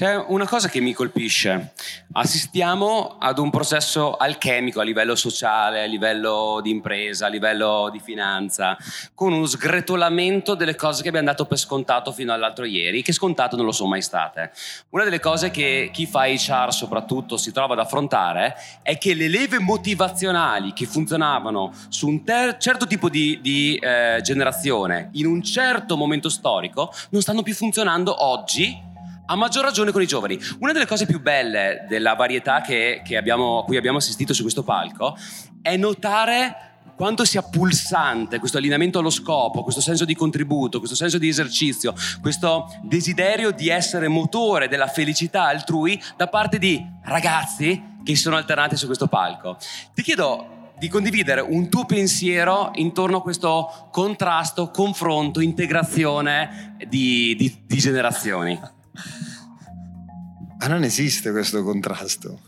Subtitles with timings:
[0.00, 1.74] C'è una cosa che mi colpisce.
[2.12, 8.00] Assistiamo ad un processo alchemico a livello sociale, a livello di impresa, a livello di
[8.00, 8.78] finanza,
[9.14, 13.56] con uno sgretolamento delle cose che abbiamo dato per scontato fino all'altro ieri, che scontato
[13.56, 14.52] non lo sono mai state.
[14.88, 19.28] Una delle cose che chi fa HR soprattutto si trova ad affrontare è che le
[19.28, 25.42] leve motivazionali che funzionavano su un ter- certo tipo di, di eh, generazione, in un
[25.42, 28.88] certo momento storico, non stanno più funzionando oggi
[29.30, 30.38] a maggior ragione con i giovani.
[30.58, 34.42] Una delle cose più belle della varietà che, che abbiamo, a cui abbiamo assistito su
[34.42, 35.16] questo palco
[35.62, 41.16] è notare quanto sia pulsante questo allineamento allo scopo, questo senso di contributo, questo senso
[41.16, 48.16] di esercizio, questo desiderio di essere motore della felicità altrui da parte di ragazzi che
[48.16, 49.56] si sono alternati su questo palco.
[49.94, 57.62] Ti chiedo di condividere un tuo pensiero intorno a questo contrasto, confronto, integrazione di, di,
[57.66, 58.78] di generazioni.
[58.92, 62.40] Ma non esiste questo contrasto.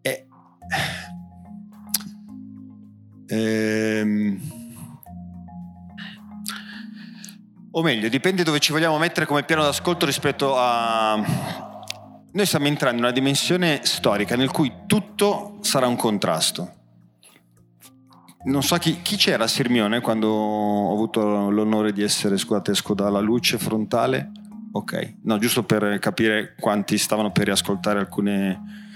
[0.00, 0.26] E...
[3.26, 4.58] Ehm...
[7.72, 11.16] O meglio, dipende dove ci vogliamo mettere come piano d'ascolto rispetto a...
[12.32, 16.74] Noi stiamo entrando in una dimensione storica nel cui tutto sarà un contrasto.
[18.42, 23.20] Non so chi, chi c'era Sirmione quando ho avuto l'onore di essere, scusate, esco dalla
[23.20, 24.30] luce frontale
[24.72, 28.88] Ok, no, giusto per capire quanti stavano per riascoltare alcune...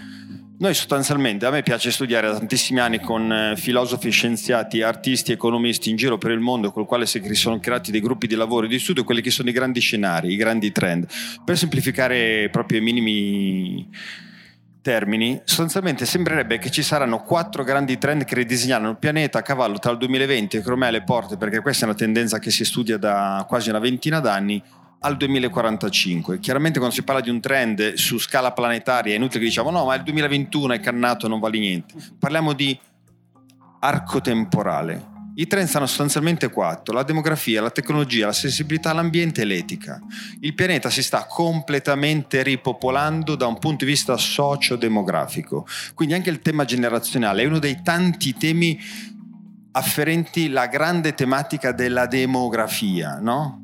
[0.56, 5.90] Noi sostanzialmente, a me piace studiare da tantissimi anni con eh, filosofi, scienziati, artisti, economisti
[5.90, 8.68] in giro per il mondo, col quale si sono creati dei gruppi di lavoro e
[8.68, 11.08] di studio, quelli che sono i grandi scenari, i grandi trend.
[11.44, 13.90] Per semplificare proprio i minimi
[14.80, 19.78] termini, sostanzialmente sembrerebbe che ci saranno quattro grandi trend che ridisegneranno il pianeta a cavallo
[19.78, 22.96] tra il 2020 e ormai alle porte, perché questa è una tendenza che si studia
[22.96, 24.62] da quasi una ventina d'anni,
[25.04, 26.40] al 2045.
[26.40, 29.84] Chiaramente quando si parla di un trend su scala planetaria è inutile che diciamo no,
[29.84, 31.94] ma il 2021 è cannato, non vale niente.
[32.18, 32.76] Parliamo di
[33.80, 35.12] arco temporale.
[35.36, 40.00] I trend sono sostanzialmente quattro, la demografia, la tecnologia, la sensibilità all'ambiente e l'etica.
[40.40, 46.38] Il pianeta si sta completamente ripopolando da un punto di vista socio-demografico, quindi anche il
[46.38, 48.80] tema generazionale è uno dei tanti temi
[49.72, 53.63] afferenti la grande tematica della demografia, no?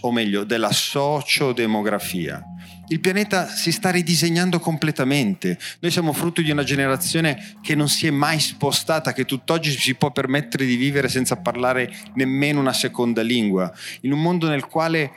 [0.00, 2.42] O meglio della sociodemografia.
[2.88, 5.56] Il pianeta si sta ridisegnando completamente.
[5.78, 9.94] Noi siamo frutto di una generazione che non si è mai spostata, che tutt'oggi si
[9.94, 15.12] può permettere di vivere senza parlare nemmeno una seconda lingua, in un mondo nel quale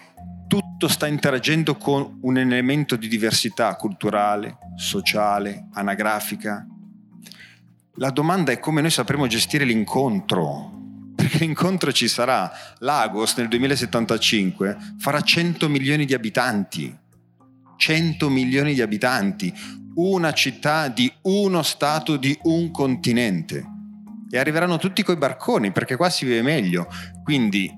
[0.48, 6.68] tutto sta interagendo con un elemento di diversità culturale, sociale, anagrafica.
[7.96, 10.83] La domanda è come noi sapremo gestire l'incontro,
[11.34, 12.52] perché l'incontro ci sarà.
[12.80, 16.96] Lagos nel 2075 farà 100 milioni di abitanti.
[17.76, 19.52] 100 milioni di abitanti.
[19.96, 23.66] Una città di uno stato di un continente.
[24.30, 26.88] E arriveranno tutti coi barconi perché qua si vive meglio.
[27.24, 27.72] Quindi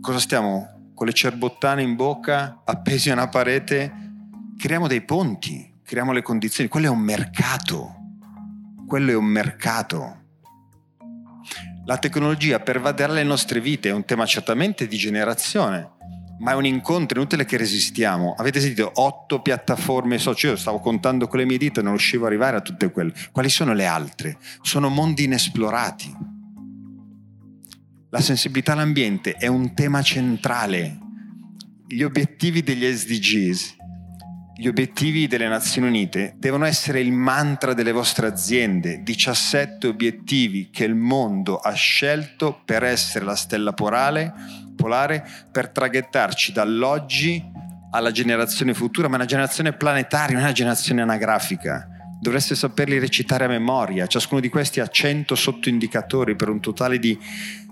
[0.00, 3.92] cosa stiamo con le cerbottane in bocca, appesi a una parete?
[4.56, 6.68] Creiamo dei ponti, creiamo le condizioni.
[6.68, 7.96] Quello è un mercato.
[8.86, 10.19] Quello è un mercato
[11.90, 15.90] la tecnologia pervaderà le nostre vite, è un tema certamente di generazione,
[16.38, 18.36] ma è un incontro inutile che resistiamo.
[18.38, 22.30] Avete sentito otto piattaforme social, io stavo contando con le mie dita non riuscivo ad
[22.30, 23.12] arrivare a tutte quelle.
[23.32, 24.38] Quali sono le altre?
[24.62, 26.16] Sono mondi inesplorati.
[28.10, 30.96] La sensibilità all'ambiente è un tema centrale.
[31.88, 33.78] Gli obiettivi degli SDGs
[34.60, 40.84] gli obiettivi delle Nazioni Unite devono essere il mantra delle vostre aziende, 17 obiettivi che
[40.84, 44.34] il mondo ha scelto per essere la stella polare,
[44.76, 47.42] polare per traghettarci dall'oggi
[47.92, 51.88] alla generazione futura, ma una generazione planetaria, non una generazione anagrafica.
[52.20, 57.18] Dovreste saperli recitare a memoria, ciascuno di questi ha 100 sottoindicatori per un totale di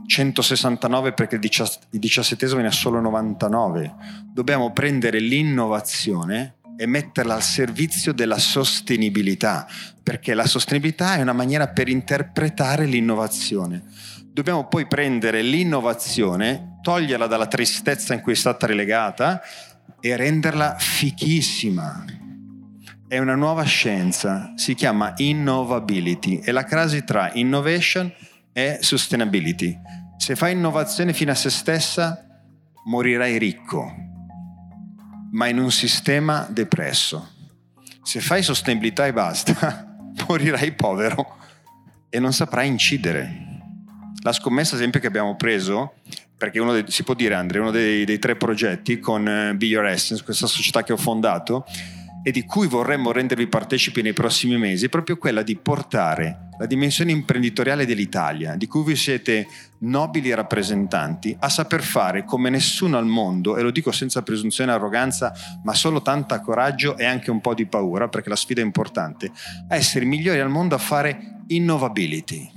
[0.07, 1.51] 169 perché il
[1.91, 3.95] diciassettesimo ne ha solo 99.
[4.33, 9.67] Dobbiamo prendere l'innovazione e metterla al servizio della sostenibilità,
[10.01, 13.83] perché la sostenibilità è una maniera per interpretare l'innovazione.
[14.25, 19.43] Dobbiamo poi prendere l'innovazione, toglierla dalla tristezza in cui è stata relegata
[19.99, 22.05] e renderla fichissima.
[23.09, 28.13] È una nuova scienza, si chiama innovability, è la crasi tra innovation
[28.53, 29.77] e sustainability.
[30.17, 32.25] Se fai innovazione fino a se stessa,
[32.85, 34.08] morirai ricco
[35.33, 37.37] ma in un sistema depresso.
[38.03, 39.87] Se fai sostenibilità e basta,
[40.27, 41.37] morirai povero
[42.09, 43.47] e non saprai incidere.
[44.23, 45.95] La scommessa, esempio, che abbiamo preso,
[46.37, 49.67] perché uno dei, si può dire, Andrea, uno dei, dei tre progetti con uh, Be
[49.67, 51.65] Your Essence, questa società che ho fondato,
[52.23, 56.67] e di cui vorremmo rendervi partecipi nei prossimi mesi è proprio quella di portare la
[56.67, 59.47] dimensione imprenditoriale dell'Italia, di cui vi siete
[59.81, 64.75] nobili rappresentanti, a saper fare come nessuno al mondo, e lo dico senza presunzione e
[64.75, 65.33] arroganza,
[65.63, 69.31] ma solo tanta coraggio e anche un po' di paura, perché la sfida è importante,
[69.69, 72.51] a essere i migliori al mondo a fare innovability.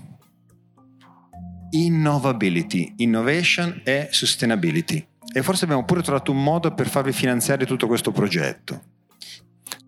[1.70, 5.08] Innovability, innovation e sustainability.
[5.32, 8.91] E forse abbiamo pure trovato un modo per farvi finanziare tutto questo progetto.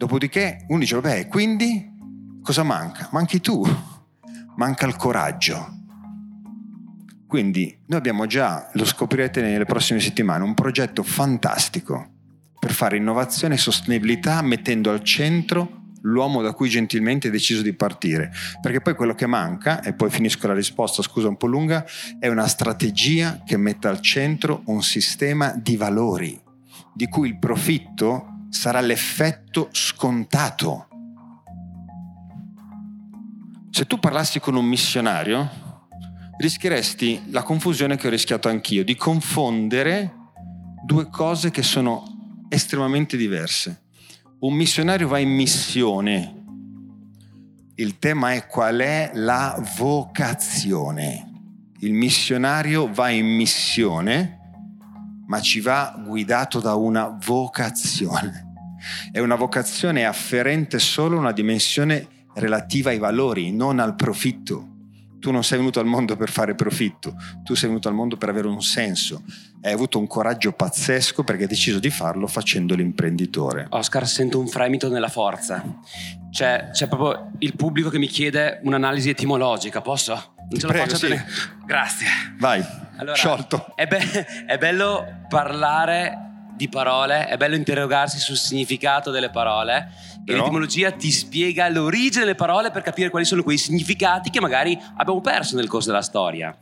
[0.03, 1.89] Dopodiché uno dice, vabbè, quindi
[2.41, 3.07] cosa manca?
[3.13, 3.65] Manchi tu,
[4.57, 5.77] manca il coraggio.
[7.25, 12.05] Quindi noi abbiamo già, lo scoprirete nelle prossime settimane, un progetto fantastico
[12.59, 17.71] per fare innovazione e sostenibilità mettendo al centro l'uomo da cui gentilmente hai deciso di
[17.71, 18.29] partire.
[18.61, 21.85] Perché poi quello che manca, e poi finisco la risposta, scusa un po' lunga,
[22.19, 26.38] è una strategia che metta al centro un sistema di valori,
[26.94, 30.88] di cui il profitto sarà l'effetto scontato.
[33.71, 35.50] Se tu parlassi con un missionario,
[36.38, 40.13] rischieresti la confusione che ho rischiato anch'io, di confondere
[40.85, 43.85] due cose che sono estremamente diverse.
[44.39, 46.44] Un missionario va in missione.
[47.75, 51.31] Il tema è qual è la vocazione.
[51.79, 54.41] Il missionario va in missione
[55.25, 58.43] ma ci va guidato da una vocazione.
[59.12, 64.69] È una vocazione afferente solo a una dimensione relativa ai valori, non al profitto.
[65.19, 68.27] Tu non sei venuto al mondo per fare profitto, tu sei venuto al mondo per
[68.27, 69.24] avere un senso.
[69.62, 73.68] Hai avuto un coraggio pazzesco perché hai deciso di farlo facendo l'imprenditore.
[73.69, 75.63] Oscar, sento un fremito nella forza.
[76.30, 80.33] C'è, c'è proprio il pubblico che mi chiede un'analisi etimologica, posso?
[80.50, 81.21] Non ce la faccio sì.
[81.65, 82.07] Grazie.
[82.38, 82.62] Vai,
[82.97, 83.74] allora, sciolto.
[83.75, 89.91] È, be- è bello parlare di parole, è bello interrogarsi sul significato delle parole
[90.25, 94.79] e l'etimologia ti spiega l'origine delle parole per capire quali sono quei significati che magari
[94.95, 96.55] abbiamo perso nel corso della storia.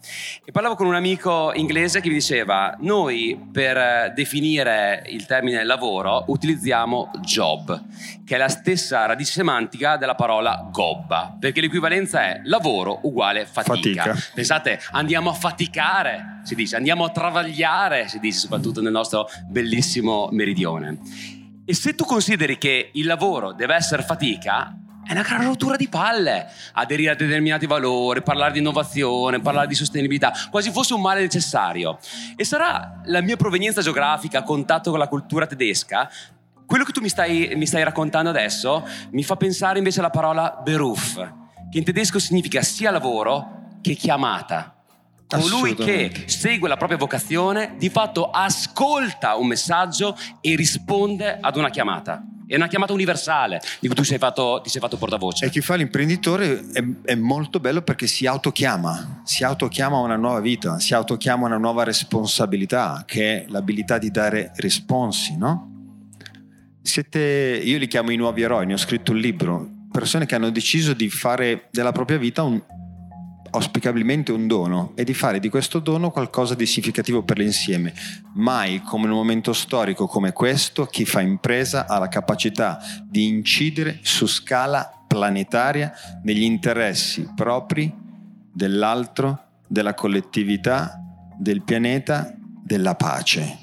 [0.43, 6.23] E parlavo con un amico inglese che mi diceva, noi per definire il termine lavoro
[6.27, 7.83] utilizziamo job,
[8.25, 14.03] che è la stessa radice semantica della parola gobba, perché l'equivalenza è lavoro uguale fatica.
[14.03, 14.29] fatica.
[14.33, 20.29] Pensate, andiamo a faticare, si dice, andiamo a travagliare, si dice soprattutto nel nostro bellissimo
[20.31, 20.99] meridione.
[21.65, 25.87] E se tu consideri che il lavoro deve essere fatica, è una gran rottura di
[25.87, 31.21] palle aderire a determinati valori, parlare di innovazione, parlare di sostenibilità, quasi fosse un male
[31.21, 31.99] necessario.
[32.35, 36.09] E sarà la mia provenienza geografica, contatto con la cultura tedesca,
[36.65, 40.61] quello che tu mi stai, mi stai raccontando adesso mi fa pensare invece alla parola
[40.63, 41.15] Beruf,
[41.69, 44.80] che in tedesco significa sia lavoro che chiamata
[45.39, 51.69] colui che segue la propria vocazione di fatto ascolta un messaggio e risponde ad una
[51.69, 52.23] chiamata.
[52.45, 55.45] È una chiamata universale di cui tu sei fatto, ti sei fatto portavoce.
[55.45, 60.41] E chi fa l'imprenditore è, è, molto bello perché si autochiama, si autochiama una nuova
[60.41, 65.69] vita, si autochiama una nuova responsabilità, che è l'abilità di dare risponsi, no?
[66.81, 70.49] Siete, io li chiamo i nuovi eroi, ne ho scritto un libro, persone che hanno
[70.49, 72.61] deciso di fare della propria vita un,
[73.51, 77.93] auspicabilmente un dono e di fare di questo dono qualcosa di significativo per l'insieme.
[78.35, 83.27] Mai come in un momento storico come questo chi fa impresa ha la capacità di
[83.27, 85.91] incidere su scala planetaria
[86.23, 87.93] negli interessi propri
[88.53, 90.99] dell'altro, della collettività,
[91.37, 92.33] del pianeta,
[92.63, 93.60] della pace.